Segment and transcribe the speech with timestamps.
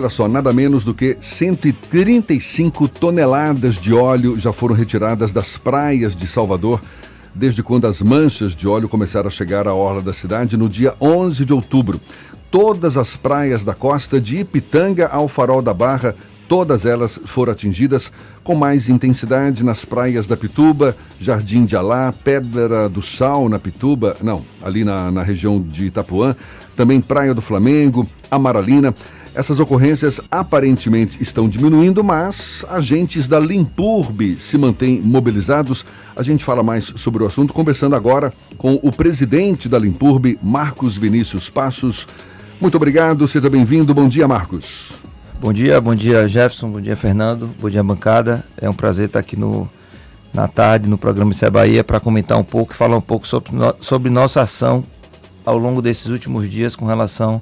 [0.00, 6.16] Olha só, nada menos do que 135 toneladas de óleo já foram retiradas das praias
[6.16, 6.80] de Salvador
[7.34, 10.94] desde quando as manchas de óleo começaram a chegar à orla da cidade no dia
[10.98, 12.00] 11 de outubro.
[12.50, 16.14] Todas as praias da costa, de Ipitanga ao Farol da Barra,
[16.48, 18.10] todas elas foram atingidas
[18.42, 24.16] com mais intensidade nas praias da Pituba, Jardim de Alá, Pedra do Sal na Pituba,
[24.22, 26.34] não, ali na, na região de Itapuã,
[26.74, 28.94] também Praia do Flamengo, Amaralina.
[29.32, 35.86] Essas ocorrências aparentemente estão diminuindo, mas agentes da Limpurbe se mantêm mobilizados.
[36.16, 40.96] A gente fala mais sobre o assunto conversando agora com o presidente da Limpurbe, Marcos
[40.96, 42.08] Vinícius Passos.
[42.60, 43.94] Muito obrigado, seja bem-vindo.
[43.94, 44.98] Bom dia, Marcos.
[45.40, 48.44] Bom dia, bom dia Jefferson, bom dia Fernando, bom dia bancada.
[48.58, 49.66] É um prazer estar aqui no,
[50.34, 53.26] na tarde no programa Isso é Bahia para comentar um pouco e falar um pouco
[53.26, 53.50] sobre,
[53.80, 54.84] sobre nossa ação
[55.42, 57.40] ao longo desses últimos dias com relação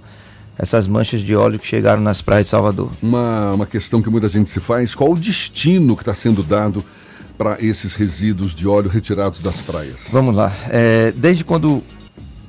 [0.59, 2.91] essas manchas de óleo que chegaram nas praias de Salvador.
[3.01, 6.84] Uma, uma questão que muita gente se faz, qual o destino que está sendo dado
[7.39, 10.09] para esses resíduos de óleo retirados das praias?
[10.11, 10.53] Vamos lá.
[10.69, 11.83] É, desde quando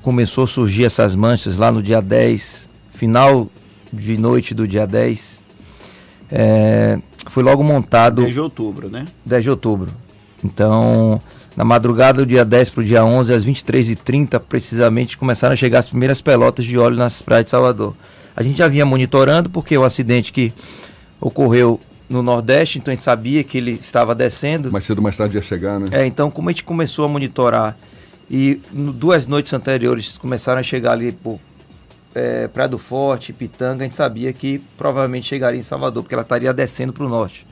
[0.02, 3.48] começou a surgir essas manchas, lá no dia 10, final
[3.94, 5.40] de noite do dia 10,
[6.32, 8.23] é, foi logo montado.
[8.23, 9.06] 10 de outubro, né?
[9.23, 9.92] 10 de outubro.
[10.44, 11.22] Então,
[11.60, 15.80] na madrugada do dia 10 para o dia 11, às 23h30, precisamente, começaram a chegar
[15.80, 17.94] as primeiras pelotas de óleo nas praias de Salvador.
[18.34, 20.54] A gente já vinha monitorando, porque o acidente que
[21.20, 21.78] ocorreu
[22.10, 24.72] no Nordeste, então a gente sabia que ele estava descendo.
[24.72, 25.88] Mais cedo mais tarde ia chegar, né?
[25.92, 27.78] É, então, como a gente começou a monitorar
[28.32, 31.42] e no, duas noites anteriores começaram a chegar ali por
[32.16, 36.23] é, Praia do Forte, Pitanga, a gente sabia que provavelmente chegaria em Salvador, porque ela
[36.23, 37.46] estaria descendo para o norte,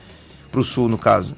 [0.49, 1.35] para o sul, no caso.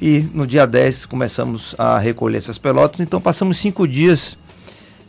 [0.00, 4.36] E no dia 10 começamos a recolher essas pelotas, então passamos cinco dias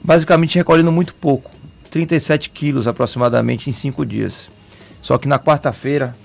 [0.03, 1.51] basicamente recolhendo muito pouco,
[1.89, 4.49] 37 quilos aproximadamente em cinco dias.
[5.01, 6.15] Só que na quarta-feira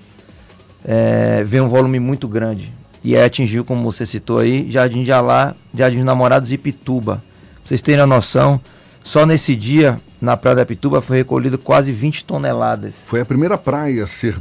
[0.84, 2.72] é, veio um volume muito grande
[3.04, 7.16] e aí atingiu, como você citou aí, Jardim de Alá, Jardim de Namorados e Pituba.
[7.16, 7.22] Pra
[7.64, 8.60] vocês terem a noção,
[9.02, 12.94] só nesse dia, na Praia da Pituba, foi recolhido quase 20 toneladas.
[13.06, 14.38] Foi a primeira praia a ser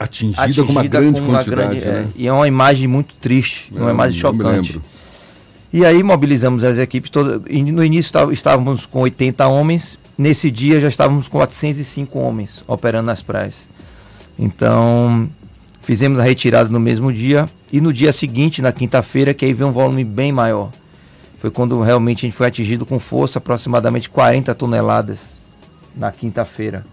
[0.00, 1.80] atingida, atingida com uma grande com uma quantidade.
[1.80, 2.08] Grande, né?
[2.08, 4.80] é, e é uma imagem muito triste, é, uma imagem chocante.
[5.72, 7.42] E aí mobilizamos as equipes todas.
[7.42, 13.22] No início estávamos com 80 homens, nesse dia já estávamos com 405 homens operando nas
[13.22, 13.68] praias.
[14.38, 15.28] Então,
[15.82, 19.68] fizemos a retirada no mesmo dia e no dia seguinte, na quinta-feira, que aí veio
[19.68, 20.70] um volume bem maior.
[21.38, 25.20] Foi quando realmente a gente foi atingido com força, aproximadamente 40 toneladas
[25.94, 26.84] na quinta-feira.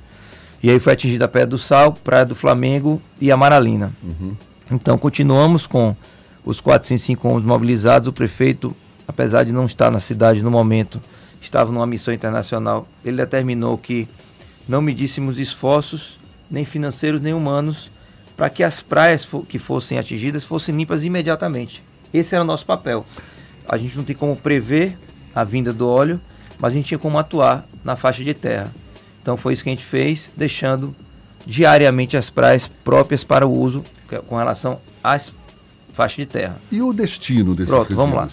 [0.68, 3.94] E aí foi atingida a Praia do Sal, Praia do Flamengo e Amaralina.
[4.04, 4.36] Uhum.
[4.70, 5.96] Então continuamos com
[6.44, 8.10] os 405 homens mobilizados.
[8.10, 8.76] O prefeito,
[9.08, 11.02] apesar de não estar na cidade no momento,
[11.40, 12.86] estava numa missão internacional.
[13.06, 14.10] Ele determinou que
[14.68, 16.20] não medíssemos esforços,
[16.52, 17.90] nem financeiros nem humanos,
[18.36, 21.82] para que as praias que fossem atingidas fossem limpas imediatamente.
[22.14, 23.06] Esse era o nosso papel.
[23.66, 24.98] A gente não tem como prever
[25.34, 26.20] a vinda do óleo,
[26.60, 28.70] mas a gente tinha como atuar na faixa de terra.
[29.28, 30.96] Então foi isso que a gente fez, deixando
[31.46, 33.84] diariamente as praias próprias para o uso
[34.26, 35.34] com relação às
[35.92, 36.58] faixas de terra.
[36.72, 38.30] E o destino desses Pronto, vamos lá.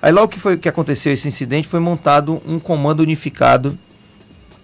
[0.00, 3.76] Aí logo que foi que aconteceu esse incidente, foi montado um comando unificado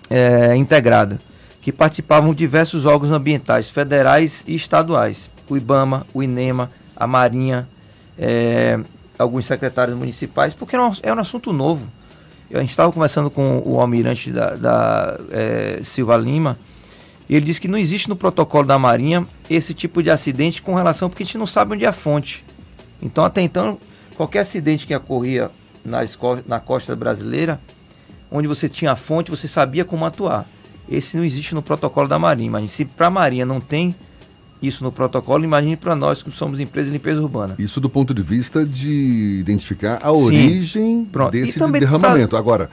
[0.09, 1.19] é, integrado,
[1.61, 7.69] que participavam diversos órgãos ambientais federais e estaduais, o IBAMA, o INEMA, a Marinha,
[8.17, 8.79] é,
[9.19, 11.89] alguns secretários municipais, porque era um, era um assunto novo
[12.53, 16.59] a gente estava conversando com o almirante da, da é, Silva Lima,
[17.29, 20.75] e ele disse que não existe no protocolo da Marinha esse tipo de acidente com
[20.75, 22.45] relação, porque a gente não sabe onde é a fonte.
[23.01, 23.79] Então, até então,
[24.17, 25.49] qualquer acidente que ocorria
[25.85, 26.01] na,
[26.47, 27.61] na costa brasileira,
[28.31, 30.45] onde você tinha a fonte, você sabia como atuar.
[30.89, 32.51] Esse não existe no protocolo da Marinha.
[32.51, 33.95] Mas se para a Marinha não tem
[34.63, 37.55] isso no protocolo, imagine para nós que somos empresa de limpeza urbana.
[37.59, 40.25] Isso do ponto de vista de identificar a Sim.
[40.25, 41.33] origem Pronto.
[41.33, 42.31] desse derramamento.
[42.31, 42.39] Pra...
[42.39, 42.71] Agora,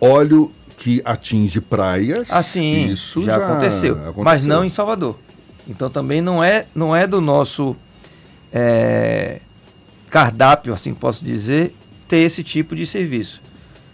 [0.00, 5.18] óleo que atinge praias, assim, isso já, já aconteceu, aconteceu, mas não em Salvador.
[5.68, 7.76] Então também não é, não é do nosso
[8.52, 9.40] é,
[10.08, 11.74] cardápio, assim posso dizer,
[12.08, 13.42] ter esse tipo de serviço.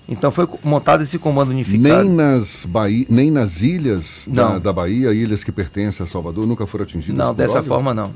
[0.08, 1.82] Então foi montado esse comando unificado.
[1.82, 6.67] Nem nas, Bahia, nem nas ilhas da, da, Bahia, ilhas que pertencem a Salvador, nunca
[6.67, 7.19] foram atingidas?
[7.19, 7.67] Não, dessa óleo?
[7.67, 8.14] forma não.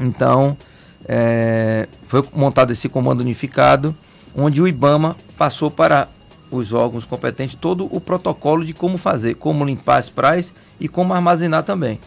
[0.00, 0.56] Então
[1.06, 3.96] é, foi montado esse comando unificado,
[4.36, 6.08] onde o IBAMA passou para
[6.50, 11.14] os órgãos competentes todo o protocolo de como fazer, como limpar as praias e como
[11.14, 12.00] armazenar também.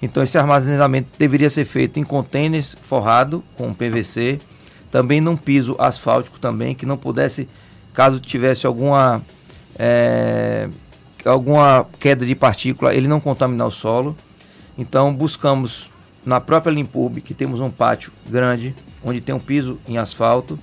[0.00, 4.38] Então esse armazenamento deveria ser feito em contêineres forrado com PVC,
[4.90, 7.48] também num piso asfáltico também que não pudesse
[7.96, 9.22] caso tivesse alguma,
[9.78, 10.68] é,
[11.24, 14.14] alguma queda de partícula, ele não contaminar o solo.
[14.76, 15.90] Então buscamos
[16.24, 20.58] na própria Limpub, que temos um pátio grande, onde tem um piso em asfalto,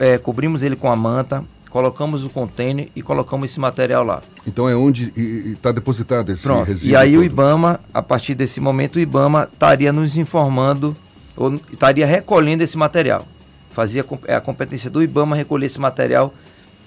[0.00, 4.20] é, cobrimos ele com a manta, colocamos o container e colocamos esse material lá.
[4.44, 5.12] Então é onde
[5.52, 6.66] está depositado esse Pronto.
[6.66, 6.90] resíduo?
[6.90, 7.20] E aí todo.
[7.20, 10.96] o IBAMA, a partir desse momento, o IBAMA estaria nos informando,
[11.36, 13.24] ou estaria recolhendo esse material.
[13.70, 16.34] Fazia é a competência do IBAMA recolher esse material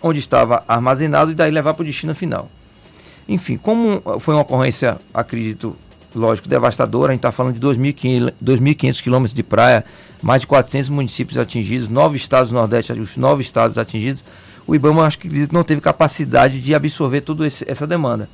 [0.01, 2.50] onde estava armazenado e daí levar para o destino final.
[3.27, 5.77] Enfim, como foi uma ocorrência, acredito,
[6.13, 9.85] lógico, devastadora, a gente está falando de 2.500 quilômetros de praia,
[10.21, 14.24] mais de 400 municípios atingidos, nove estados do Nordeste, os nove estados atingidos,
[14.68, 18.29] o IBAMA acho que não teve capacidade de absorver toda essa demanda.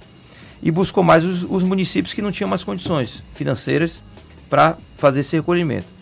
[0.62, 4.02] E buscou mais os, os municípios que não tinham mais condições financeiras
[4.50, 5.99] para fazer esse recolhimento.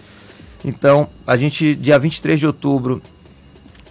[0.65, 3.01] Então, a gente, dia 23 de outubro,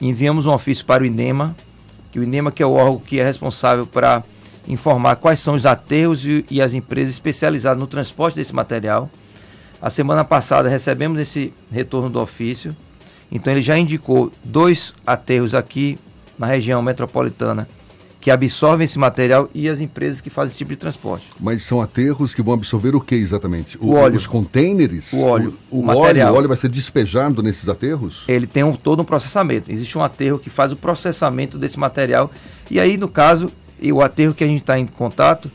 [0.00, 1.56] enviamos um ofício para o INEMA,
[2.10, 4.22] que o INEMA que é o órgão que é responsável para
[4.68, 9.08] informar quais são os aterros e, e, as empresas especializadas no transporte desse material.
[9.80, 12.74] A semana passada recebemos esse retorno do ofício,
[13.30, 15.98] então ele já indicou dois aterros aqui
[16.38, 17.68] na região metropolitana
[18.26, 21.28] que absorvem esse material e as empresas que fazem esse tipo de transporte.
[21.38, 23.78] Mas são aterros que vão absorver o que exatamente?
[23.78, 24.16] O, o óleo.
[24.16, 25.12] Os containers?
[25.12, 25.54] O óleo.
[25.70, 28.24] O, o, o óleo, o óleo vai ser despejado nesses aterros?
[28.26, 29.70] Ele tem um, todo um processamento.
[29.70, 32.28] Existe um aterro que faz o processamento desse material.
[32.68, 33.48] E aí, no caso,
[33.80, 35.48] e o aterro que a gente está em contato,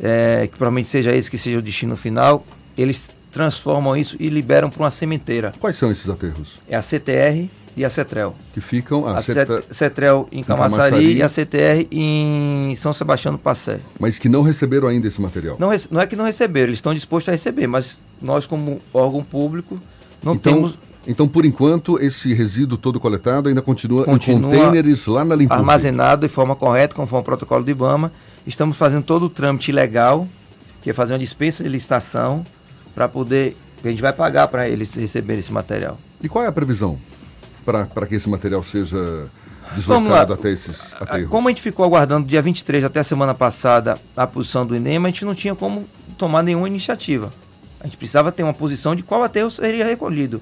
[0.00, 2.46] é, que provavelmente seja esse que seja o destino final,
[2.78, 5.52] eles transformam isso e liberam para uma sementeira.
[5.60, 6.58] Quais são esses aterros?
[6.66, 8.34] É a CTR e a CETREL.
[8.54, 9.06] Que ficam...
[9.06, 9.20] A, a
[9.70, 13.78] CETREL em Camaçari, e a CTR em São Sebastião do Passé.
[14.00, 15.58] Mas que não receberam ainda esse material?
[15.60, 19.22] Não, não é que não receberam, eles estão dispostos a receber, mas nós como órgão
[19.22, 19.78] público
[20.22, 25.06] não então, temos então, por enquanto, esse resíduo todo coletado ainda continua, continua em containers
[25.06, 25.60] lá na limpeza.
[25.60, 28.10] Armazenado de forma correta, conforme o protocolo do IBAMA.
[28.44, 30.26] Estamos fazendo todo o trâmite legal,
[30.82, 32.44] que é fazer uma dispensa de licitação,
[32.96, 33.54] para poder.
[33.84, 35.98] A gente vai pagar para eles receberem esse material.
[36.20, 36.98] E qual é a previsão
[37.64, 39.28] para que esse material seja
[39.74, 41.28] deslocado até esses aterros?
[41.28, 45.06] Como a gente ficou aguardando dia 23 até a semana passada a posição do INEMA,
[45.06, 47.32] a gente não tinha como tomar nenhuma iniciativa.
[47.78, 50.40] A gente precisava ter uma posição de qual aterro seria recolhido.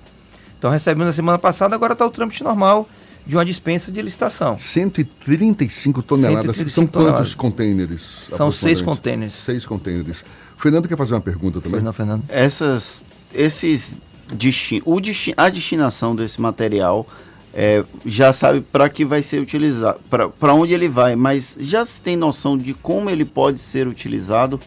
[0.57, 2.89] Então recebemos na semana passada, agora está o trâmite normal
[3.27, 4.57] de uma dispensa de licitação.
[4.59, 6.57] 135 toneladas.
[6.57, 7.19] 135 São toneladas.
[7.21, 8.27] quantos containers?
[8.29, 9.33] São seis containers.
[9.33, 10.25] Seis containers.
[10.57, 11.73] O Fernando quer fazer uma pergunta também?
[11.73, 12.25] Pois não, Fernando.
[12.29, 13.97] Essas, esses
[14.33, 17.07] destin o destin a destinação desse material
[17.53, 20.01] é, já sabe para que vai ser utilizado,
[20.41, 24.59] para onde ele vai, mas já se tem noção de como ele pode ser utilizado?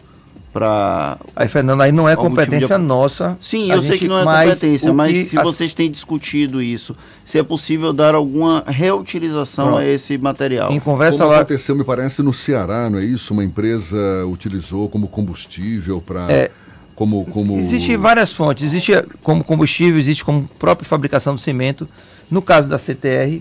[0.52, 1.18] Para.
[1.36, 2.84] Aí, Fernando, aí não é competência tipo de...
[2.84, 3.36] nossa.
[3.40, 5.44] Sim, eu gente, sei que não é competência, mas se as...
[5.44, 9.80] vocês têm discutido isso, se é possível dar alguma reutilização Pronto.
[9.80, 10.72] a esse material.
[10.72, 11.38] Em conversa como lá...
[11.38, 13.32] aconteceu, me parece, no Ceará, não é isso?
[13.32, 13.96] Uma empresa
[14.26, 16.30] utilizou como combustível para.
[16.30, 16.50] É...
[16.94, 17.56] Como, como...
[17.56, 18.64] Existe várias fontes.
[18.64, 18.92] Existe
[19.22, 21.88] como combustível, existe como própria fabricação do cimento.
[22.28, 23.40] No caso da CTR,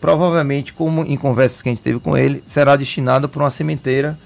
[0.00, 4.16] provavelmente, como em conversas que a gente teve com ele, será destinado para uma sementeira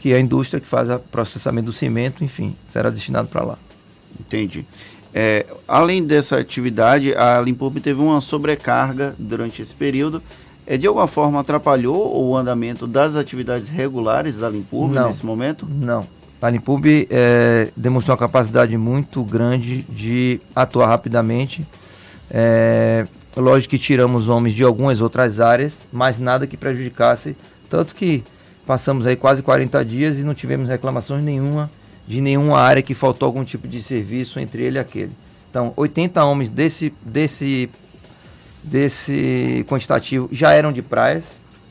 [0.00, 3.58] que é a indústria que faz o processamento do cimento, enfim, será destinado para lá.
[4.18, 4.64] Entendi.
[5.12, 10.22] É, além dessa atividade, a Limpurb teve uma sobrecarga durante esse período.
[10.66, 15.66] É, de alguma forma atrapalhou o andamento das atividades regulares da Limpurb nesse momento?
[15.68, 16.06] Não.
[16.40, 21.66] A Limpurb é, demonstrou uma capacidade muito grande de atuar rapidamente.
[22.30, 27.36] É, lógico que tiramos homens de algumas outras áreas, mas nada que prejudicasse.
[27.68, 28.24] Tanto que
[28.70, 31.68] Passamos aí quase 40 dias e não tivemos reclamações nenhuma
[32.06, 35.10] de nenhuma área que faltou algum tipo de serviço entre ele e aquele.
[35.50, 37.68] Então, 80 homens desse, desse,
[38.62, 41.24] desse quantitativo já eram de praias.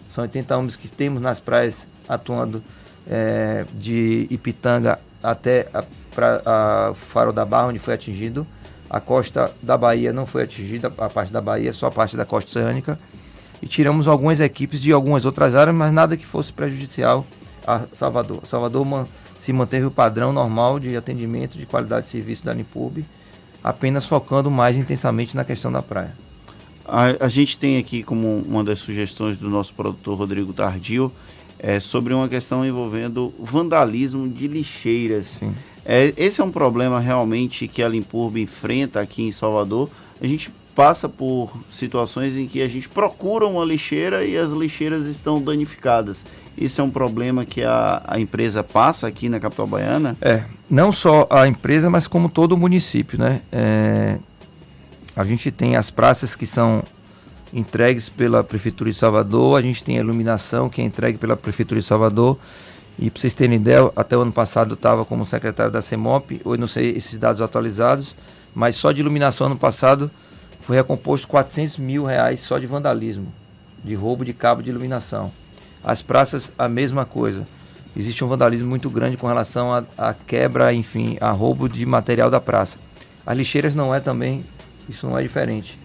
[0.10, 2.62] São 80 homens que temos nas praias atuando
[3.10, 8.46] é, de Ipitanga até a, pra, a Faro da Barra, onde foi atingido.
[8.89, 12.25] A costa da Bahia não foi atingida, a parte da Bahia, só a parte da
[12.25, 13.00] costa oceânica
[13.62, 17.25] e tiramos algumas equipes de algumas outras áreas, mas nada que fosse prejudicial
[17.66, 18.42] a Salvador.
[18.46, 23.06] Salvador man, se manteve o padrão normal de atendimento, de qualidade de serviço da Unipub,
[23.63, 26.16] apenas focando mais intensamente na questão da praia.
[26.86, 31.12] A, a gente tem aqui como uma das sugestões do nosso produtor Rodrigo Tardio
[31.60, 35.42] é, sobre uma questão envolvendo vandalismo de lixeiras.
[35.86, 39.89] É, esse é um problema realmente que a Limpurb enfrenta aqui em Salvador.
[40.22, 45.07] A gente passa por situações em que a gente procura uma lixeira e as lixeiras
[45.07, 46.25] estão danificadas.
[46.57, 50.15] Isso é um problema que a, a empresa passa aqui na capital baiana?
[50.21, 53.41] É, não só a empresa, mas como todo o município, né?
[53.51, 54.19] É,
[55.13, 56.81] a gente tem as praças que são
[57.53, 61.81] entregues pela Prefeitura de Salvador, a gente tem a iluminação que é entregue pela Prefeitura
[61.81, 62.38] de Salvador
[62.98, 66.39] E para vocês terem ideia, até o ano passado eu estava como secretário da CEMOP,
[66.45, 68.15] hoje não sei esses dados atualizados,
[68.55, 70.09] mas só de iluminação ano passado
[70.70, 73.34] foi recomposto 400 mil reais só de vandalismo,
[73.84, 75.32] de roubo de cabo de iluminação.
[75.84, 77.44] As praças, a mesma coisa.
[77.98, 82.40] Existe um vandalismo muito grande com relação à quebra, enfim, a roubo de material da
[82.40, 82.78] praça.
[83.26, 84.46] As lixeiras não é também,
[84.88, 85.76] isso não é diferente.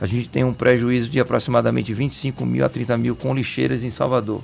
[0.00, 3.90] A gente tem um prejuízo de aproximadamente 25 mil a 30 mil com lixeiras em
[3.90, 4.40] Salvador.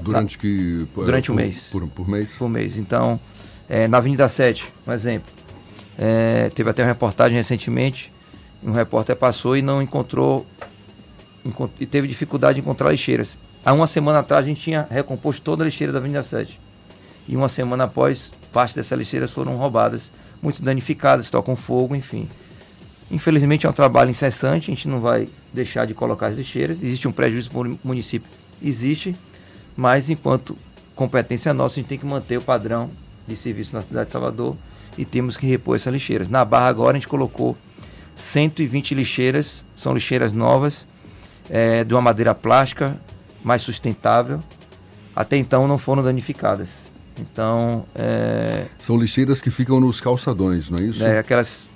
[0.00, 0.86] Durante que.
[0.94, 1.66] Durante o um mês.
[1.72, 2.36] Por, por mês?
[2.36, 2.78] Por mês.
[2.78, 3.18] Então,
[3.68, 5.32] é, na Avenida 7, um exemplo.
[5.98, 8.14] É, teve até uma reportagem recentemente.
[8.62, 10.46] Um repórter passou e não encontrou.
[11.44, 13.38] Encont e teve dificuldade de encontrar lixeiras.
[13.64, 16.60] Há uma semana atrás a gente tinha recomposto toda a lixeira da Avenida 7.
[17.28, 22.28] E uma semana após, parte dessas lixeiras foram roubadas, muito danificadas, tocam fogo, enfim.
[23.10, 26.82] Infelizmente é um trabalho incessante, a gente não vai deixar de colocar as lixeiras.
[26.82, 28.28] Existe um prejuízo para o município?
[28.62, 29.16] Existe
[29.76, 30.56] mas enquanto
[30.94, 32.88] competência nossa, a gente tem que manter o padrão
[33.28, 34.56] de serviço na cidade de Salvador
[34.96, 36.28] e temos que repor essas lixeiras.
[36.30, 37.56] Na Barra agora a gente colocou
[38.16, 40.86] 120 lixeiras, são lixeiras novas,
[41.48, 42.96] é, de uma madeira plástica,
[43.44, 44.42] mais sustentável.
[45.14, 46.86] Até então não foram danificadas.
[47.18, 47.86] Então.
[47.94, 48.64] É...
[48.78, 51.04] São lixeiras que ficam nos calçadões, não é isso?
[51.04, 51.68] É, aquelas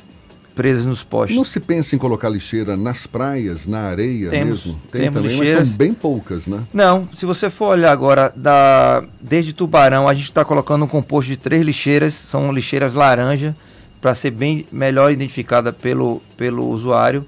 [0.54, 1.36] presas nos postes.
[1.36, 4.80] Não se pensa em colocar lixeira nas praias, na areia temos, mesmo?
[4.90, 5.60] Tem temos também, lixeiras.
[5.60, 6.62] mas são bem poucas, né?
[6.72, 11.30] Não, se você for olhar agora, da, desde Tubarão, a gente está colocando um composto
[11.30, 13.56] de três lixeiras, são lixeiras laranja,
[14.00, 17.24] para ser bem melhor identificada pelo, pelo usuário.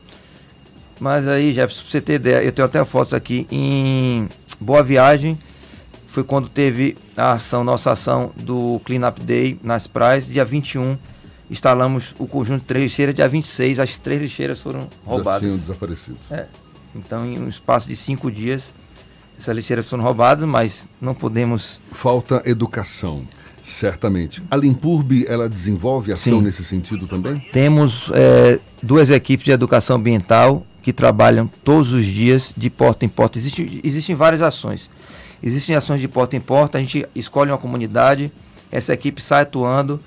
[0.99, 4.29] Mas aí, Jefferson, para você ter ideia, eu tenho até fotos aqui em
[4.61, 5.39] Boa Viagem,
[6.07, 10.97] foi quando teve a ação, nossa ação do Clean Up Day nas praias, dia 21
[11.53, 13.15] instalamos o conjunto de três lixeiras.
[13.15, 15.43] Dia 26, as três lixeiras foram roubadas.
[15.43, 16.19] Já tinham desaparecido.
[16.31, 16.47] É.
[16.95, 18.73] Então, em um espaço de cinco dias,
[19.39, 21.79] essas lixeiras foram roubadas, mas não podemos.
[21.93, 23.25] Falta educação.
[23.63, 24.43] Certamente.
[24.51, 26.45] A Limpurb, ela desenvolve ação Sim.
[26.45, 27.39] nesse sentido também?
[27.53, 33.09] Temos é, duas equipes de educação ambiental que trabalham todos os dias de porta em
[33.09, 33.39] porta.
[33.39, 34.91] Existe, existem várias ações.
[35.41, 38.33] Existem ações de porta em porta, a gente escolhe uma comunidade,
[38.71, 40.01] essa equipe sai atuando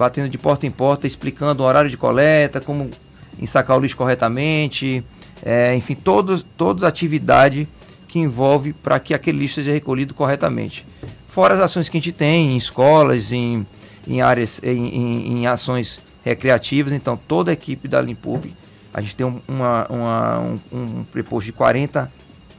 [0.00, 2.90] batendo de porta em porta, explicando o horário de coleta, como
[3.38, 5.04] ensacar o lixo corretamente,
[5.44, 7.68] é, enfim, todas todas atividade
[8.08, 10.86] que envolve para que aquele lixo seja recolhido corretamente.
[11.30, 13.64] Fora as ações que a gente tem em escolas, em,
[14.06, 18.52] em áreas, em, em, em ações recreativas, então toda a equipe da Limpub,
[18.92, 22.10] a gente tem uma, uma, um, um preposto de 40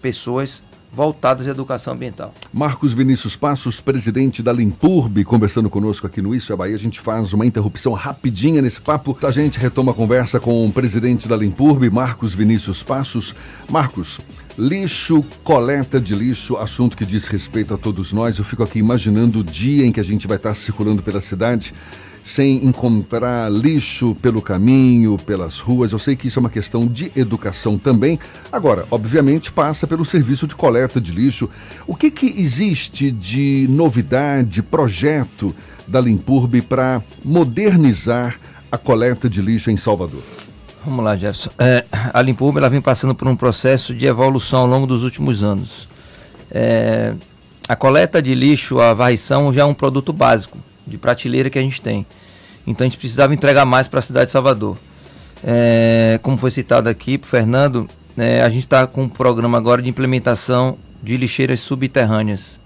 [0.01, 2.33] pessoas voltadas à educação ambiental.
[2.51, 6.75] Marcos Vinícius Passos, presidente da Limpurb, conversando conosco aqui no Isso é Bahia.
[6.75, 9.17] A gente faz uma interrupção rapidinha nesse papo.
[9.23, 13.33] A gente retoma a conversa com o presidente da Limpurb, Marcos Vinícius Passos.
[13.69, 14.19] Marcos,
[14.57, 18.37] lixo, coleta de lixo, assunto que diz respeito a todos nós.
[18.37, 21.73] Eu fico aqui imaginando o dia em que a gente vai estar circulando pela cidade
[22.23, 25.91] sem encontrar lixo pelo caminho, pelas ruas.
[25.91, 28.19] Eu sei que isso é uma questão de educação também.
[28.51, 31.49] Agora, obviamente, passa pelo serviço de coleta de lixo.
[31.87, 35.55] O que, que existe de novidade, projeto
[35.87, 38.39] da Limpurb para modernizar
[38.71, 40.21] a coleta de lixo em Salvador?
[40.85, 41.51] Vamos lá, Jefferson.
[41.59, 45.43] É, a Limpurb ela vem passando por um processo de evolução ao longo dos últimos
[45.43, 45.87] anos.
[46.49, 47.13] É,
[47.67, 51.61] a coleta de lixo, a varrição, já é um produto básico de prateleira que a
[51.61, 52.05] gente tem.
[52.65, 54.77] Então a gente precisava entregar mais para a cidade de Salvador.
[55.43, 59.81] É, como foi citado aqui por Fernando, é, a gente está com um programa agora
[59.81, 62.59] de implementação de lixeiras subterrâneas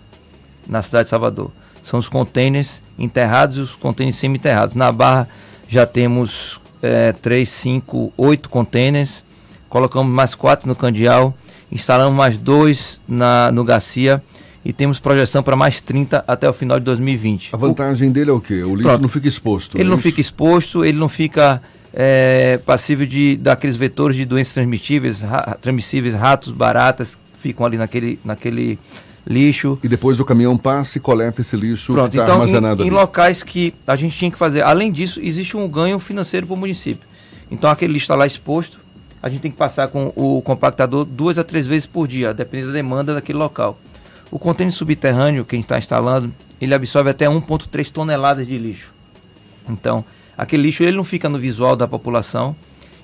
[0.67, 1.51] na cidade de Salvador.
[1.81, 4.75] São os containers enterrados e os containers semi-enterrados.
[4.75, 5.27] Na Barra
[5.69, 9.23] já temos é, 3, 5, 8 containers.
[9.69, 11.33] Colocamos mais quatro no Candial.
[11.71, 14.21] Instalamos mais dois na, no Garcia
[14.65, 17.51] e temos projeção para mais 30 até o final de 2020.
[17.53, 18.11] A vantagem o...
[18.11, 18.63] dele é o quê?
[18.63, 19.01] O lixo Pronto.
[19.03, 19.77] não fica exposto.
[19.77, 21.61] Ele é não fica exposto, ele não fica
[21.93, 28.19] é, passível de daqueles vetores de doenças transmissíveis, ra, transmissíveis, ratos, baratas, ficam ali naquele,
[28.25, 28.79] naquele
[29.25, 29.77] lixo.
[29.83, 32.87] E depois o caminhão passa e coleta esse lixo Pronto, que está então, armazenado em,
[32.87, 32.89] ali.
[32.89, 34.63] em locais que a gente tinha que fazer.
[34.63, 37.07] Além disso, existe um ganho financeiro para o município.
[37.51, 38.79] Então aquele lixo está lá exposto,
[39.21, 42.69] a gente tem que passar com o compactador duas a três vezes por dia, dependendo
[42.69, 43.77] da demanda daquele local.
[44.31, 48.93] O contêiner subterrâneo que a gente está instalando, ele absorve até 1,3 toneladas de lixo.
[49.69, 50.03] Então,
[50.37, 52.55] aquele lixo ele não fica no visual da população.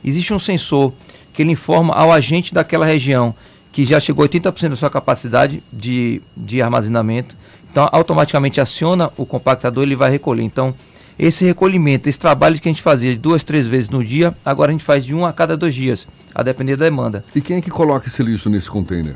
[0.04, 0.94] Existe um sensor
[1.34, 3.36] que ele informa ao agente daquela região
[3.72, 7.38] que já chegou a 80% da sua capacidade de, de armazenamento.
[7.72, 10.44] Então, automaticamente aciona o compactador e ele vai recolher.
[10.44, 10.76] Então,
[11.18, 14.72] esse recolhimento, esse trabalho que a gente fazia de duas, três vezes no dia, agora
[14.72, 17.24] a gente faz de um a cada dois dias, a depender da demanda.
[17.34, 19.16] E quem é que coloca esse lixo nesse container?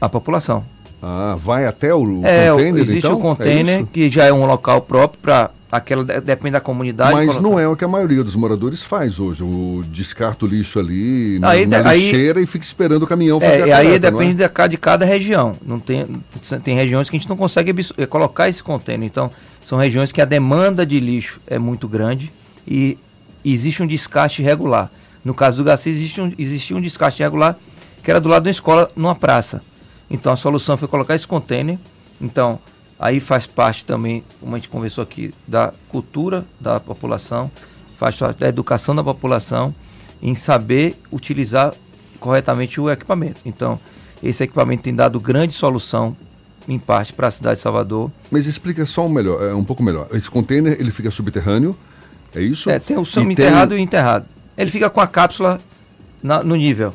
[0.00, 0.64] A população.
[1.02, 3.18] Ah, vai até o, é, container, existe então?
[3.18, 7.14] o container, é que já é um local próprio para aquela depende da comunidade.
[7.14, 9.42] Mas não é o que a maioria dos moradores faz hoje.
[9.42, 13.50] O descarta o lixo ali na, aí, na aí, e fica esperando o caminhão é,
[13.50, 14.68] fazer é, a Aí depende é?
[14.68, 15.56] de, cada região.
[15.64, 16.06] Não tem,
[16.62, 19.06] tem regiões que a gente não consegue eh, colocar esse container.
[19.06, 19.30] Então,
[19.64, 22.32] são regiões que a demanda de lixo é muito grande
[22.66, 22.98] e
[23.44, 24.90] existe um descarte regular.
[25.24, 27.56] No caso do Garcia, existe um, existia um descarte regular
[28.02, 29.62] que era do lado da escola, numa praça.
[30.10, 31.78] Então a solução foi colocar esse container.
[32.20, 32.58] Então,
[32.98, 37.50] aí faz parte também, como a gente conversou aqui, da cultura da população,
[37.96, 39.74] faz parte da educação da população
[40.20, 41.72] em saber utilizar
[42.18, 43.40] corretamente o equipamento.
[43.46, 43.80] Então,
[44.22, 46.14] esse equipamento tem dado grande solução
[46.68, 48.12] em parte para a cidade de Salvador.
[48.30, 50.08] Mas explica só um, melhor, é, um pouco melhor.
[50.12, 51.74] Esse container ele fica subterrâneo,
[52.34, 52.68] é isso?
[52.68, 53.80] É, tem o semi-enterrado e, tem...
[53.80, 54.26] e enterrado.
[54.58, 55.58] Ele fica com a cápsula
[56.22, 56.92] na, no nível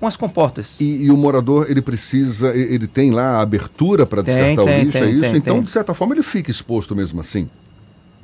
[0.00, 0.76] com as comportas.
[0.80, 4.84] E, e, o morador, ele precisa, ele tem lá a abertura para descartar tem, o
[4.84, 5.30] lixo, tem, é isso?
[5.30, 7.48] Tem, então, de certa forma, ele fica exposto mesmo assim?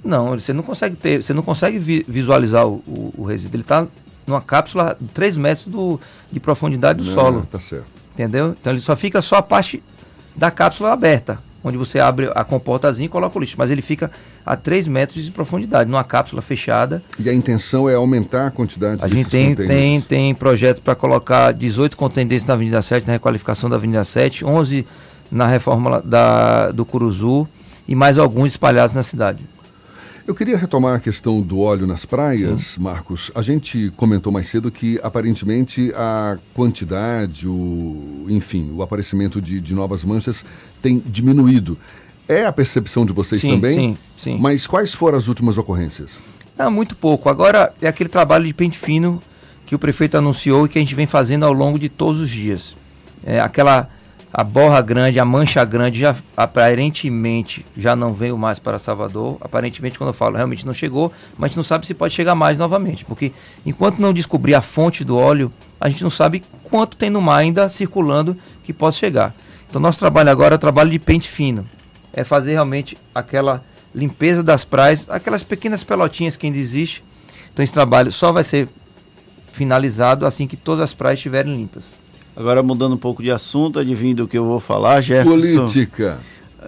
[0.05, 3.57] Não, você não consegue ter, você não consegue vi, visualizar o, o, o, resíduo.
[3.57, 3.87] Ele está
[4.27, 6.01] numa cápsula de 3 metros do,
[6.31, 7.47] de profundidade do não, solo.
[7.51, 7.89] Tá certo.
[8.15, 8.57] Entendeu?
[8.61, 9.83] Então ele só fica só a parte
[10.37, 14.11] da cápsula aberta onde você abre a comportazinha e coloca o lixo, mas ele fica
[14.45, 17.03] a 3 metros de profundidade, numa cápsula fechada.
[17.19, 21.53] E a intenção é aumentar a quantidade a gente tem, tem, tem projeto para colocar
[21.53, 24.87] 18 contendentes na Avenida 7, na requalificação da Avenida 7, 11
[25.31, 27.47] na reforma da, do Curuzu
[27.87, 29.45] e mais alguns espalhados na cidade.
[30.27, 32.83] Eu queria retomar a questão do óleo nas praias, Sim.
[32.83, 33.31] Marcos.
[33.35, 39.75] A gente comentou mais cedo que aparentemente a quantidade, o, enfim, o aparecimento de, de
[39.75, 40.45] novas manchas
[40.81, 41.77] tem diminuído.
[42.29, 43.75] É a percepção de vocês sim, também?
[43.75, 44.39] Sim, sim.
[44.39, 46.21] Mas quais foram as últimas ocorrências?
[46.57, 47.29] Ah, muito pouco.
[47.29, 49.21] Agora é aquele trabalho de pente fino
[49.67, 52.31] que o prefeito anunciou e que a gente vem fazendo ao longo de todos os
[52.31, 52.77] dias.
[53.25, 53.89] É aquela
[54.33, 59.37] a borra grande, a mancha grande já aparentemente já não veio mais para Salvador.
[59.41, 62.37] Aparentemente, quando eu falo, realmente não chegou, mas a gente não sabe se pode chegar
[62.37, 63.33] mais novamente, porque
[63.67, 67.39] enquanto não descobrir a fonte do óleo, a gente não sabe quanto tem no mar
[67.39, 69.35] ainda circulando que possa chegar.
[69.69, 71.67] Então, nosso trabalho agora é o trabalho de pente fino,
[72.13, 77.03] é fazer realmente aquela limpeza das praias, aquelas pequenas pelotinhas que ainda existe.
[77.53, 78.69] Então, esse trabalho só vai ser
[79.53, 82.00] finalizado assim que todas as praias estiverem limpas.
[82.37, 85.65] Agora mudando um pouco de assunto, adivinha do que eu vou falar, Jefferson?
[85.65, 86.19] Política.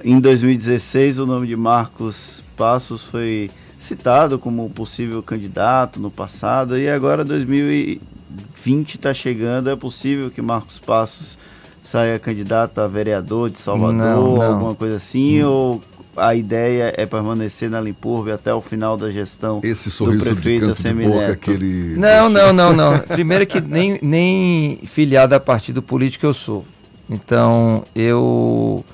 [0.05, 6.89] Em 2016, o nome de Marcos Passos foi citado como possível candidato no passado e
[6.89, 9.69] agora 2020 está chegando.
[9.69, 11.37] É possível que Marcos Passos
[11.83, 14.43] saia candidato a vereador de Salvador, não, não.
[14.43, 15.43] alguma coisa assim?
[15.43, 15.49] Hum.
[15.49, 15.83] Ou
[16.17, 20.67] a ideia é permanecer na Limpurbe até o final da gestão Esse sorriso do prefeito
[20.67, 22.99] de canto de boca que ele Não, não, não, não.
[23.09, 26.65] Primeiro que nem, nem filiado a partido político eu sou.
[27.09, 28.85] Então, eu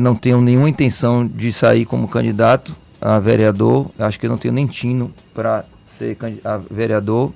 [0.00, 3.90] não tenho nenhuma intenção de sair como candidato a vereador.
[3.98, 5.64] Acho que eu não tenho nem tino para
[5.98, 7.32] ser a vereador.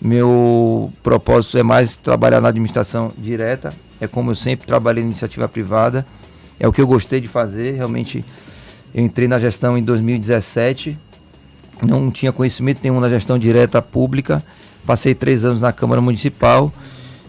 [0.00, 3.72] Meu propósito é mais trabalhar na administração direta.
[4.00, 6.06] É como eu sempre trabalhei em iniciativa privada
[6.60, 7.72] é o que eu gostei de fazer.
[7.72, 8.24] Realmente,
[8.94, 10.96] eu entrei na gestão em 2017,
[11.82, 14.44] não tinha conhecimento nenhum na gestão direta pública.
[14.86, 16.70] Passei três anos na Câmara Municipal.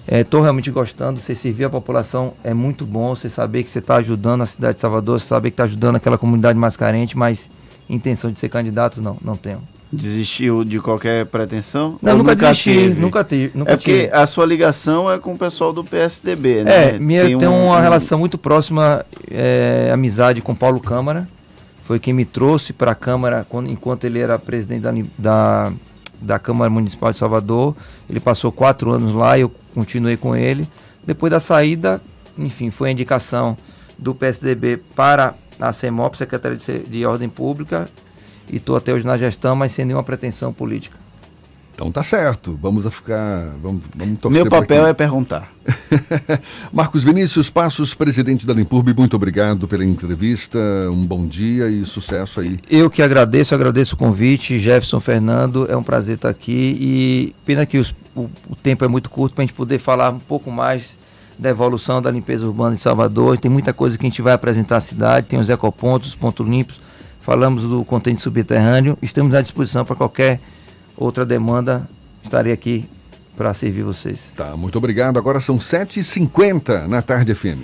[0.08, 1.20] Estou é, realmente gostando.
[1.20, 3.16] Você servir a população é muito bom.
[3.16, 5.96] Você saber que você está ajudando a cidade de Salvador, você saber que está ajudando
[5.96, 7.50] aquela comunidade mais carente, mas
[7.90, 9.62] intenção de ser candidato, não, não tenho.
[9.92, 11.98] Desistiu de qualquer pretensão?
[12.02, 13.02] Não, nunca, nunca desisti, teve?
[13.02, 13.52] nunca tive.
[13.54, 14.14] Nunca é porque tive.
[14.14, 16.96] a sua ligação é com o pessoal do PSDB, né?
[16.96, 17.82] É, minha, tem, tem um, uma um...
[17.82, 21.28] relação muito próxima, é, amizade com Paulo Câmara.
[21.84, 25.74] Foi quem me trouxe para a Câmara quando, enquanto ele era presidente da, da,
[26.22, 27.76] da Câmara Municipal de Salvador.
[28.10, 30.66] Ele passou quatro anos lá e eu continuei com ele.
[31.04, 32.02] Depois da saída,
[32.38, 33.58] enfim, foi a indicação
[34.00, 37.90] do PSDB para a CEMOP, Secretaria de, de Ordem Pública,
[38.50, 40.98] e estou até hoje na gestão, mas sem nenhuma pretensão política.
[41.82, 45.52] Então tá certo, vamos a ficar, vamos, vamos torcer Meu papel é perguntar.
[46.72, 50.60] Marcos Vinícius Passos, presidente da Limpurb, muito obrigado pela entrevista,
[50.92, 52.60] um bom dia e sucesso aí.
[52.70, 57.66] Eu que agradeço, agradeço o convite, Jefferson Fernando, é um prazer estar aqui e pena
[57.66, 60.52] que os, o, o tempo é muito curto para a gente poder falar um pouco
[60.52, 60.96] mais
[61.40, 64.78] da evolução da limpeza urbana de Salvador, tem muita coisa que a gente vai apresentar
[64.78, 66.80] à cidade, tem os ecopontos, os pontos limpos,
[67.22, 70.40] falamos do contente subterrâneo, estamos à disposição para qualquer
[70.98, 71.88] outra demanda,
[72.24, 72.86] estarei aqui
[73.38, 74.32] para servir vocês.
[74.36, 75.18] Tá, muito obrigado.
[75.18, 77.60] Agora são 7h50 na tarde FM.